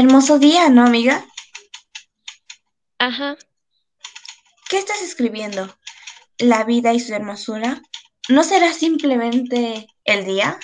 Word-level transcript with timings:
Hermoso 0.00 0.38
día, 0.38 0.70
¿no, 0.70 0.86
amiga? 0.86 1.26
Ajá. 2.98 3.36
¿Qué 4.70 4.78
estás 4.78 5.02
escribiendo? 5.02 5.76
¿La 6.38 6.64
vida 6.64 6.94
y 6.94 7.00
su 7.00 7.12
hermosura? 7.12 7.82
¿No 8.30 8.42
será 8.42 8.72
simplemente 8.72 9.88
el 10.04 10.24
día? 10.24 10.58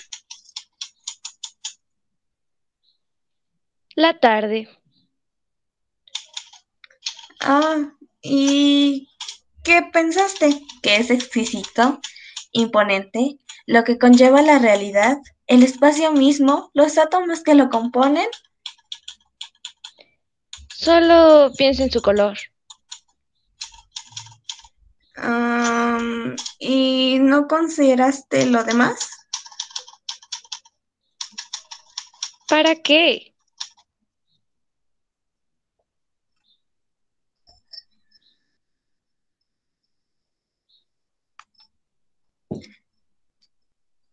La 3.95 4.19
tarde. 4.21 4.71
Ah, 7.39 7.93
¿y 8.23 9.11
qué 9.63 9.83
pensaste? 9.93 10.63
¿Que 10.81 10.97
es 10.97 11.11
exquisito, 11.11 12.01
imponente, 12.53 13.37
lo 13.67 13.85
que 13.85 13.99
conlleva 13.99 14.41
la 14.41 14.59
realidad, 14.59 15.19
el 15.47 15.63
espacio 15.63 16.11
mismo, 16.13 16.71
los 16.73 16.97
átomos 16.97 17.43
que 17.43 17.55
lo 17.55 17.69
componen? 17.69 18.29
Solo 20.87 21.51
pienso 21.59 21.83
en 21.83 21.91
su 21.91 22.01
color. 22.01 22.39
Am, 25.17 26.37
¿y 26.61 27.19
no 27.19 27.49
consideraste 27.49 28.47
lo 28.47 28.63
demás? 28.63 29.11
¿Para 32.49 32.77
qué? 32.77 33.35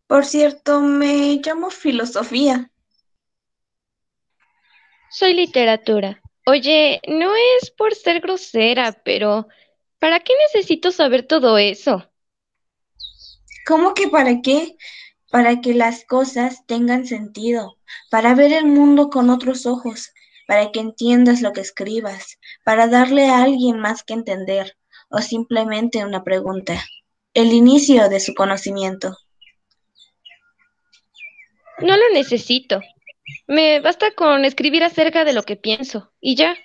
Por 0.07 0.25
cierto, 0.25 0.81
me 0.81 1.39
llamo 1.45 1.69
filosofía. 1.69 2.71
Soy 5.11 5.35
literatura. 5.35 6.22
Oye, 6.45 6.99
no 7.07 7.33
es 7.57 7.71
por 7.71 7.95
ser 7.95 8.19
grosera, 8.19 9.01
pero 9.05 9.47
¿para 9.99 10.19
qué 10.19 10.33
necesito 10.47 10.91
saber 10.91 11.25
todo 11.25 11.57
eso? 11.57 12.09
¿Cómo 13.65 13.93
que 13.93 14.09
para 14.09 14.41
qué? 14.41 14.75
Para 15.31 15.61
que 15.61 15.73
las 15.73 16.03
cosas 16.03 16.65
tengan 16.65 17.07
sentido, 17.07 17.77
para 18.11 18.35
ver 18.35 18.51
el 18.51 18.65
mundo 18.65 19.09
con 19.09 19.29
otros 19.29 19.65
ojos, 19.65 20.11
para 20.45 20.71
que 20.71 20.81
entiendas 20.81 21.41
lo 21.41 21.53
que 21.53 21.61
escribas, 21.61 22.39
para 22.65 22.87
darle 22.87 23.29
a 23.29 23.43
alguien 23.43 23.79
más 23.79 24.03
que 24.03 24.13
entender, 24.13 24.77
o 25.09 25.19
simplemente 25.19 26.03
una 26.03 26.25
pregunta, 26.25 26.83
el 27.33 27.53
inicio 27.53 28.09
de 28.09 28.19
su 28.19 28.33
conocimiento. 28.33 29.17
No 31.79 31.95
lo 31.95 32.09
necesito. 32.13 32.81
Me 33.47 33.79
basta 33.79 34.11
con 34.11 34.45
escribir 34.45 34.83
acerca 34.83 35.23
de 35.25 35.33
lo 35.33 35.43
que 35.43 35.55
pienso 35.55 36.11
y 36.19 36.35
ya. 36.35 36.55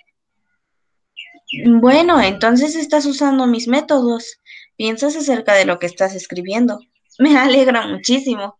Bueno, 1.65 2.21
entonces 2.21 2.75
estás 2.75 3.05
usando 3.05 3.47
mis 3.47 3.67
métodos. 3.67 4.39
Piensas 4.75 5.15
acerca 5.15 5.55
de 5.55 5.65
lo 5.65 5.79
que 5.79 5.87
estás 5.87 6.15
escribiendo. 6.15 6.79
Me 7.19 7.37
alegra 7.37 7.87
muchísimo. 7.87 8.59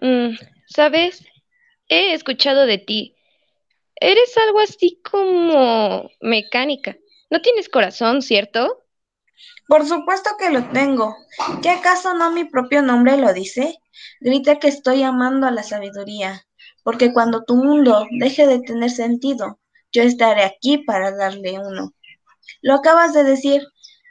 Mm, 0.00 0.36
¿sabes? 0.66 1.24
He 1.88 2.14
escuchado 2.14 2.66
de 2.66 2.78
ti. 2.78 3.14
Eres 3.96 4.36
algo 4.36 4.60
así 4.60 5.00
como 5.02 6.10
mecánica. 6.20 6.96
No 7.30 7.40
tienes 7.40 7.68
corazón, 7.68 8.22
¿cierto? 8.22 8.83
Por 9.66 9.86
supuesto 9.86 10.30
que 10.38 10.50
lo 10.50 10.68
tengo. 10.70 11.16
¿Qué 11.62 11.70
acaso 11.70 12.14
no 12.14 12.30
mi 12.30 12.44
propio 12.44 12.82
nombre 12.82 13.16
lo 13.16 13.32
dice? 13.32 13.78
Grita 14.20 14.58
que 14.58 14.68
estoy 14.68 15.02
amando 15.02 15.46
a 15.46 15.50
la 15.50 15.62
sabiduría, 15.62 16.46
porque 16.82 17.12
cuando 17.12 17.44
tu 17.44 17.56
mundo 17.56 18.06
deje 18.18 18.46
de 18.46 18.60
tener 18.60 18.90
sentido, 18.90 19.58
yo 19.92 20.02
estaré 20.02 20.42
aquí 20.42 20.78
para 20.78 21.10
darle 21.16 21.58
uno. 21.58 21.94
Lo 22.62 22.74
acabas 22.74 23.14
de 23.14 23.24
decir. 23.24 23.62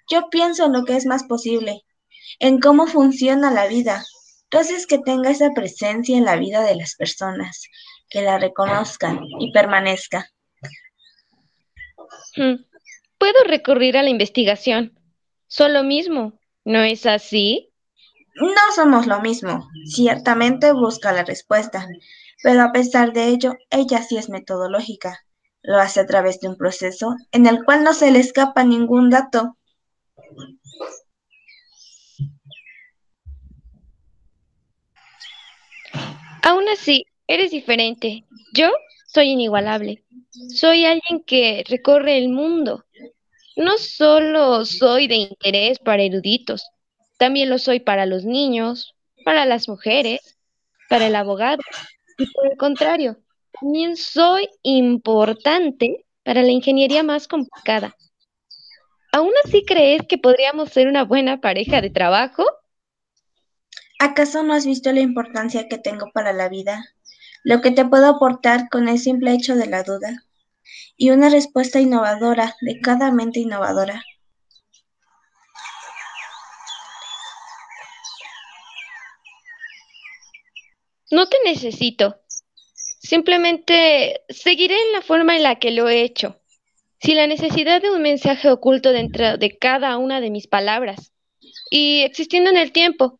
Yo 0.09 0.29
pienso 0.29 0.65
en 0.65 0.73
lo 0.73 0.83
que 0.83 0.97
es 0.97 1.05
más 1.05 1.23
posible, 1.23 1.81
en 2.39 2.59
cómo 2.59 2.87
funciona 2.87 3.51
la 3.51 3.67
vida. 3.67 4.03
Tú 4.49 4.57
haces 4.57 4.85
que 4.85 4.99
tenga 4.99 5.29
esa 5.29 5.51
presencia 5.51 6.17
en 6.17 6.25
la 6.25 6.35
vida 6.35 6.61
de 6.61 6.75
las 6.75 6.95
personas, 6.95 7.63
que 8.09 8.21
la 8.21 8.37
reconozcan 8.37 9.21
y 9.39 9.53
permanezca. 9.53 10.29
Mm, 12.35 12.55
Puedo 13.23 13.45
recurrir 13.45 13.95
a 13.95 14.03
la 14.03 14.09
investigación. 14.09 14.99
Solo 15.53 15.83
mismo. 15.83 16.33
¿No 16.65 16.81
es 16.81 17.05
así? 17.05 17.69
No 18.37 18.71
somos 18.75 19.05
lo 19.05 19.21
mismo. 19.21 19.69
Ciertamente 19.85 20.71
busca 20.71 21.11
la 21.11 21.23
respuesta, 21.23 21.85
pero 22.41 22.63
a 22.63 22.71
pesar 22.71 23.13
de 23.13 23.27
ello, 23.27 23.53
ella 23.69 24.01
sí 24.01 24.17
es 24.17 24.29
metodológica. 24.29 25.19
Lo 25.61 25.77
hace 25.77 25.99
a 25.99 26.07
través 26.07 26.39
de 26.39 26.47
un 26.47 26.57
proceso 26.57 27.15
en 27.31 27.45
el 27.45 27.63
cual 27.65 27.83
no 27.83 27.93
se 27.93 28.09
le 28.09 28.17
escapa 28.17 28.63
ningún 28.63 29.11
dato. 29.11 29.55
Aún 36.41 36.67
así, 36.69 37.05
eres 37.27 37.51
diferente. 37.51 38.25
Yo 38.55 38.71
soy 39.05 39.29
inigualable. 39.29 40.03
Soy 40.49 40.85
alguien 40.85 41.23
que 41.23 41.63
recorre 41.69 42.17
el 42.17 42.29
mundo. 42.29 42.85
No 43.55 43.77
solo 43.77 44.65
soy 44.65 45.07
de 45.07 45.15
interés 45.15 45.79
para 45.79 46.03
eruditos, 46.03 46.65
también 47.17 47.49
lo 47.49 47.59
soy 47.59 47.79
para 47.79 48.05
los 48.05 48.25
niños, 48.25 48.95
para 49.23 49.45
las 49.45 49.69
mujeres, 49.69 50.37
para 50.89 51.07
el 51.07 51.15
abogado. 51.15 51.61
Y 52.17 52.25
por 52.31 52.51
el 52.51 52.57
contrario, 52.57 53.17
también 53.59 53.95
soy 53.95 54.49
importante 54.63 56.05
para 56.23 56.41
la 56.41 56.51
ingeniería 56.51 57.03
más 57.03 57.27
complicada. 57.27 57.95
¿Aún 59.11 59.31
así 59.43 59.63
crees 59.63 60.01
que 60.07 60.17
podríamos 60.17 60.69
ser 60.69 60.87
una 60.87 61.03
buena 61.03 61.39
pareja 61.39 61.81
de 61.81 61.91
trabajo? 61.91 62.43
¿Acaso 63.99 64.41
no 64.41 64.53
has 64.53 64.65
visto 64.65 64.91
la 64.91 65.01
importancia 65.01 65.67
que 65.67 65.77
tengo 65.77 66.11
para 66.11 66.33
la 66.33 66.49
vida? 66.49 66.83
Lo 67.43 67.61
que 67.61 67.71
te 67.71 67.85
puedo 67.85 68.07
aportar 68.07 68.69
con 68.69 68.87
el 68.87 68.97
simple 68.97 69.33
hecho 69.33 69.55
de 69.55 69.67
la 69.67 69.83
duda. 69.83 70.23
Y 70.95 71.09
una 71.09 71.29
respuesta 71.29 71.79
innovadora 71.79 72.55
de 72.61 72.79
cada 72.79 73.11
mente 73.11 73.39
innovadora. 73.39 74.03
No 81.13 81.27
te 81.27 81.37
necesito. 81.45 82.17
Simplemente 82.73 84.23
seguiré 84.29 84.73
en 84.73 84.93
la 84.93 85.01
forma 85.01 85.35
en 85.35 85.43
la 85.43 85.59
que 85.59 85.69
lo 85.69 85.87
he 85.87 86.01
hecho, 86.01 86.39
sin 86.99 87.17
la 87.17 87.27
necesidad 87.27 87.83
de 87.83 87.91
un 87.91 88.01
mensaje 88.01 88.49
oculto 88.49 88.91
dentro 88.91 89.37
de 89.37 89.57
cada 89.57 89.97
una 89.97 90.21
de 90.21 90.31
mis 90.31 90.47
palabras, 90.47 91.13
y 91.69 92.01
existiendo 92.01 92.49
en 92.49 92.57
el 92.57 92.71
tiempo, 92.71 93.19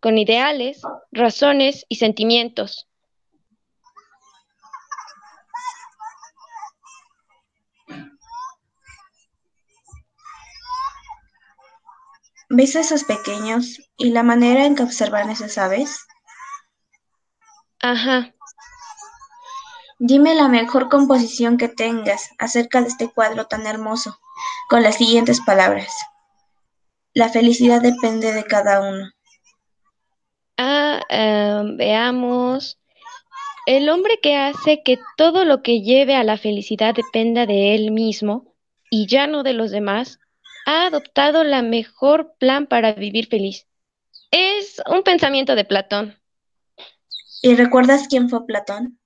con 0.00 0.18
ideales, 0.18 0.82
razones 1.12 1.86
y 1.88 1.96
sentimientos. 1.96 2.89
¿Ves 12.52 12.74
a 12.74 12.80
esos 12.80 13.04
pequeños 13.04 13.80
y 13.96 14.10
la 14.10 14.24
manera 14.24 14.66
en 14.66 14.74
que 14.74 14.82
observan 14.82 15.30
esas 15.30 15.56
aves? 15.56 16.04
Ajá. 17.80 18.34
Dime 20.00 20.34
la 20.34 20.48
mejor 20.48 20.88
composición 20.88 21.58
que 21.58 21.68
tengas 21.68 22.30
acerca 22.40 22.80
de 22.80 22.88
este 22.88 23.08
cuadro 23.08 23.46
tan 23.46 23.68
hermoso, 23.68 24.18
con 24.68 24.82
las 24.82 24.96
siguientes 24.96 25.40
palabras. 25.40 25.94
La 27.14 27.28
felicidad 27.28 27.80
depende 27.80 28.32
de 28.32 28.42
cada 28.42 28.80
uno. 28.80 29.12
Ah, 30.58 31.02
em, 31.08 31.76
veamos. 31.76 32.80
El 33.64 33.88
hombre 33.90 34.18
que 34.20 34.36
hace 34.36 34.82
que 34.82 34.98
todo 35.16 35.44
lo 35.44 35.62
que 35.62 35.82
lleve 35.82 36.16
a 36.16 36.24
la 36.24 36.36
felicidad 36.36 36.96
dependa 36.96 37.46
de 37.46 37.76
él 37.76 37.92
mismo 37.92 38.56
y 38.90 39.06
ya 39.06 39.28
no 39.28 39.44
de 39.44 39.52
los 39.52 39.70
demás, 39.70 40.18
ha 40.70 40.86
adoptado 40.86 41.44
la 41.44 41.62
mejor 41.62 42.34
plan 42.38 42.66
para 42.66 42.92
vivir 42.94 43.26
feliz. 43.28 43.66
Es 44.32 44.82
un 44.88 45.02
pensamiento 45.04 45.56
de 45.56 45.64
Platón, 45.64 46.16
¿Y 47.42 47.54
recuerdas 47.54 48.06
quién 48.08 48.28
fue 48.28 48.46
Platón? 48.46 48.98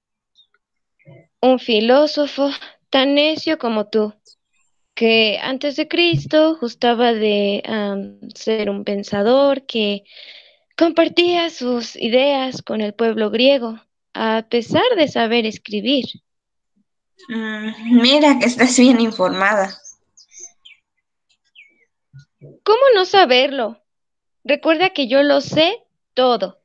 un 1.40 1.58
filósofo 1.58 2.50
tan 2.90 3.14
necio 3.14 3.58
como 3.58 3.88
tú, 3.88 4.14
que 4.94 5.38
antes 5.42 5.76
de 5.76 5.88
Cristo 5.88 6.58
gustaba 6.60 7.12
de 7.12 7.62
ser 8.34 8.70
un 8.70 8.84
pensador 8.84 9.66
que 9.66 10.04
compartía 10.76 11.50
sus 11.50 11.96
ideas 11.96 12.62
con 12.62 12.80
el 12.80 12.94
pueblo 12.94 13.30
griego, 13.30 13.80
a 14.14 14.46
pesar 14.48 14.84
de 14.96 15.08
saber 15.08 15.46
escribir. 15.46 16.06
Mm, 17.28 18.00
mira 18.02 18.38
que 18.38 18.46
estás 18.46 18.78
bien 18.78 19.00
informada. 19.00 19.66
¿Cómo 22.64 22.80
no 22.94 23.04
saberlo? 23.04 23.80
Recuerda 24.42 24.90
que 24.90 25.06
yo 25.06 25.22
lo 25.22 25.40
sé 25.40 25.84
todo. 26.14 26.60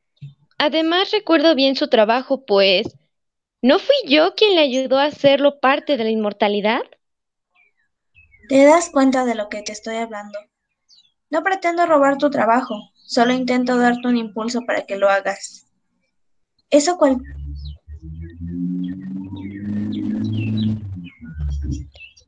Además, 0.57 1.11
recuerdo 1.11 1.53
bien 1.55 1.75
su 1.75 1.87
trabajo, 1.87 2.45
pues 2.45 2.87
¿No 3.61 3.77
fui 3.77 3.95
yo 4.07 4.35
quien 4.35 4.55
le 4.55 4.61
ayudó 4.61 4.99
a 4.99 5.05
hacerlo 5.05 5.59
parte 5.59 5.97
de 5.97 6.05
la 6.05 6.09
inmortalidad? 6.11 6.81
¿Te 8.47 8.63
das 8.63 8.89
cuenta 8.89 9.25
de 9.25 9.35
lo 9.35 9.49
que 9.49 9.61
te 9.61 9.73
estoy 9.73 9.97
hablando? 9.97 10.39
No 11.29 11.43
pretendo 11.43 11.85
robar 11.85 12.17
tu 12.17 12.29
trabajo, 12.29 12.75
solo 13.05 13.33
intento 13.33 13.77
darte 13.77 14.07
un 14.07 14.15
impulso 14.15 14.61
para 14.65 14.85
que 14.85 14.95
lo 14.95 15.09
hagas. 15.09 15.67
Eso 16.69 16.97
cual... 16.97 17.17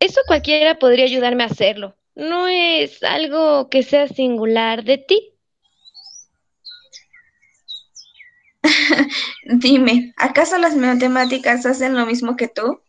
Eso 0.01 0.21
cualquiera 0.27 0.77
podría 0.79 1.05
ayudarme 1.05 1.43
a 1.43 1.47
hacerlo. 1.47 1.95
No 2.15 2.47
es 2.47 3.03
algo 3.03 3.69
que 3.69 3.83
sea 3.83 4.07
singular 4.07 4.83
de 4.83 4.97
ti. 4.97 5.33
Dime, 9.45 10.13
¿acaso 10.17 10.57
las 10.57 10.75
matemáticas 10.75 11.65
hacen 11.65 11.95
lo 11.95 12.05
mismo 12.05 12.35
que 12.35 12.47
tú? 12.47 12.81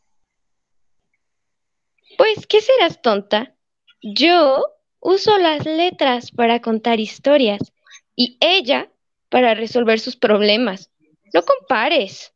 Pues, 2.19 2.47
¿qué 2.47 2.61
serás 2.61 3.01
tonta? 3.01 3.55
Yo 4.03 4.65
uso 5.01 5.39
las 5.39 5.65
letras 5.65 6.31
para 6.31 6.61
contar 6.61 7.01
historias 7.01 7.73
y 8.17 8.37
ella 8.41 8.91
para 9.29 9.55
resolver 9.55 9.99
sus 10.01 10.17
problemas. 10.17 10.91
No 11.33 11.43
compares. 11.43 12.35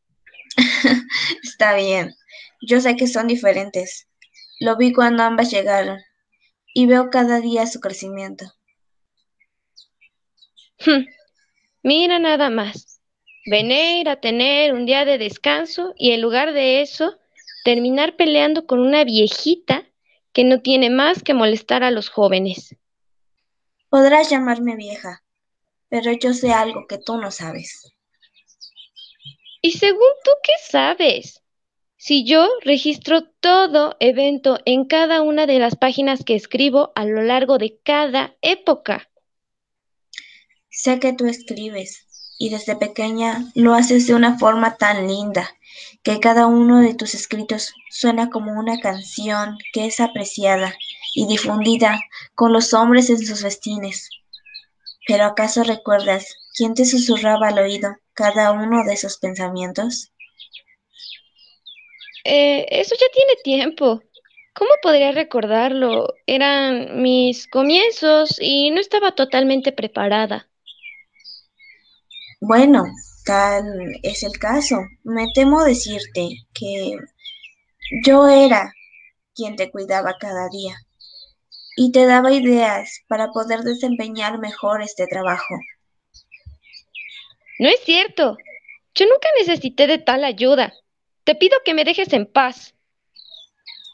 Está 1.42 1.74
bien. 1.74 2.14
Yo 2.62 2.80
sé 2.80 2.96
que 2.96 3.06
son 3.06 3.26
diferentes. 3.26 4.08
Lo 4.60 4.76
vi 4.76 4.92
cuando 4.92 5.22
ambas 5.24 5.50
llegaron 5.50 5.98
y 6.76 6.84
veo 6.84 7.08
cada 7.08 7.40
día 7.40 7.66
su 7.66 7.80
crecimiento. 7.80 8.44
Mira 11.82 12.18
nada 12.18 12.50
más 12.50 13.00
venir 13.46 14.10
a 14.10 14.20
tener 14.20 14.74
un 14.74 14.84
día 14.84 15.06
de 15.06 15.16
descanso 15.16 15.94
y 15.96 16.10
en 16.10 16.20
lugar 16.20 16.52
de 16.52 16.82
eso, 16.82 17.16
terminar 17.64 18.16
peleando 18.16 18.66
con 18.66 18.80
una 18.80 19.04
viejita 19.04 19.86
que 20.34 20.44
no 20.44 20.60
tiene 20.60 20.90
más 20.90 21.22
que 21.22 21.32
molestar 21.32 21.82
a 21.82 21.90
los 21.90 22.10
jóvenes. 22.10 22.76
Podrás 23.88 24.28
llamarme 24.28 24.76
vieja, 24.76 25.24
pero 25.88 26.12
yo 26.12 26.34
sé 26.34 26.52
algo 26.52 26.86
que 26.86 26.98
tú 26.98 27.16
no 27.16 27.30
sabes. 27.30 27.90
¿Y 29.62 29.70
según 29.70 30.10
tú 30.22 30.30
qué 30.42 30.52
sabes? 30.68 31.42
Si 31.98 32.24
yo 32.24 32.46
registro 32.62 33.24
todo 33.24 33.96
evento 34.00 34.58
en 34.66 34.84
cada 34.84 35.22
una 35.22 35.46
de 35.46 35.58
las 35.58 35.76
páginas 35.76 36.24
que 36.24 36.34
escribo 36.34 36.92
a 36.94 37.06
lo 37.06 37.22
largo 37.22 37.56
de 37.56 37.78
cada 37.82 38.36
época. 38.42 39.08
Sé 40.68 41.00
que 41.00 41.14
tú 41.14 41.26
escribes, 41.26 42.06
y 42.38 42.50
desde 42.50 42.76
pequeña 42.76 43.50
lo 43.54 43.72
haces 43.72 44.06
de 44.06 44.14
una 44.14 44.38
forma 44.38 44.76
tan 44.76 45.06
linda 45.06 45.56
que 46.02 46.20
cada 46.20 46.46
uno 46.46 46.80
de 46.80 46.94
tus 46.94 47.14
escritos 47.14 47.72
suena 47.90 48.28
como 48.28 48.52
una 48.52 48.78
canción 48.78 49.56
que 49.72 49.86
es 49.86 49.98
apreciada 49.98 50.74
y 51.14 51.26
difundida 51.26 51.98
con 52.34 52.52
los 52.52 52.74
hombres 52.74 53.08
en 53.08 53.24
sus 53.24 53.40
festines. 53.40 54.10
Pero 55.06 55.24
¿acaso 55.24 55.64
recuerdas 55.64 56.26
quién 56.54 56.74
te 56.74 56.84
susurraba 56.84 57.48
al 57.48 57.58
oído 57.58 57.96
cada 58.12 58.52
uno 58.52 58.84
de 58.84 58.92
esos 58.92 59.16
pensamientos? 59.16 60.12
Eh, 62.28 62.66
eso 62.80 62.96
ya 63.00 63.06
tiene 63.14 63.34
tiempo. 63.44 64.02
¿Cómo 64.52 64.70
podría 64.82 65.12
recordarlo? 65.12 66.12
Eran 66.26 67.00
mis 67.00 67.46
comienzos 67.46 68.36
y 68.40 68.70
no 68.70 68.80
estaba 68.80 69.12
totalmente 69.12 69.70
preparada. 69.70 70.48
Bueno, 72.40 72.84
tal 73.24 73.64
es 74.02 74.24
el 74.24 74.38
caso. 74.40 74.76
Me 75.04 75.26
temo 75.34 75.62
decirte 75.62 76.28
que 76.52 76.96
yo 78.04 78.26
era 78.26 78.72
quien 79.32 79.54
te 79.54 79.70
cuidaba 79.70 80.16
cada 80.18 80.48
día 80.48 80.74
y 81.76 81.92
te 81.92 82.06
daba 82.06 82.32
ideas 82.32 83.02
para 83.06 83.28
poder 83.28 83.60
desempeñar 83.60 84.40
mejor 84.40 84.82
este 84.82 85.06
trabajo. 85.06 85.54
No 87.60 87.68
es 87.68 87.78
cierto. 87.84 88.36
Yo 88.96 89.06
nunca 89.06 89.28
necesité 89.38 89.86
de 89.86 89.98
tal 89.98 90.24
ayuda. 90.24 90.72
Te 91.26 91.34
pido 91.34 91.58
que 91.64 91.74
me 91.74 91.84
dejes 91.84 92.12
en 92.12 92.24
paz. 92.24 92.76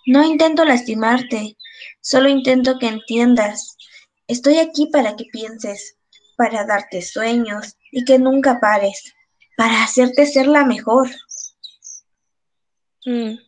No 0.05 0.23
intento 0.23 0.67
lastimarte, 0.67 1.57
solo 2.03 2.29
intento 2.29 2.79
que 2.79 2.89
entiendas. 2.89 3.79
Estoy 4.27 4.59
aquí 4.59 4.89
para 4.93 5.17
que 5.17 5.25
pienses, 5.33 5.97
para 6.37 6.67
darte 6.67 7.01
sueños 7.01 7.79
y 7.91 8.05
que 8.05 8.19
nunca 8.19 8.61
pares, 8.61 9.15
para 9.57 9.83
hacerte 9.83 10.27
ser 10.27 10.47
la 10.47 10.67
mejor. 10.67 11.09
Mm. 13.07 13.39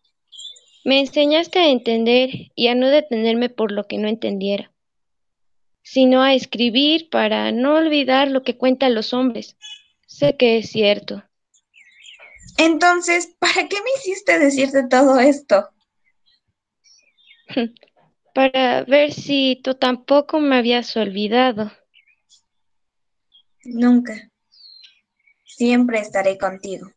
Me 0.86 1.00
enseñaste 1.00 1.58
a 1.58 1.68
entender 1.68 2.30
y 2.54 2.68
a 2.68 2.74
no 2.74 2.88
detenerme 2.88 3.50
por 3.50 3.70
lo 3.70 3.86
que 3.86 3.98
no 3.98 4.08
entendiera, 4.08 4.72
sino 5.82 6.22
a 6.22 6.32
escribir 6.32 7.10
para 7.10 7.52
no 7.52 7.74
olvidar 7.74 8.30
lo 8.30 8.44
que 8.44 8.56
cuentan 8.56 8.94
los 8.94 9.12
hombres. 9.12 9.58
Sé 10.06 10.38
que 10.38 10.56
es 10.56 10.70
cierto. 10.70 11.22
Entonces, 12.56 13.34
¿para 13.38 13.68
qué 13.68 13.76
me 13.82 13.90
hiciste 13.98 14.38
decirte 14.38 14.86
todo 14.88 15.18
esto? 15.18 15.68
para 18.34 18.84
ver 18.84 19.12
si 19.12 19.60
tú 19.62 19.74
tampoco 19.74 20.40
me 20.40 20.56
habías 20.56 20.96
olvidado. 20.96 21.70
Nunca. 23.64 24.30
Siempre 25.44 26.00
estaré 26.00 26.36
contigo. 26.36 26.90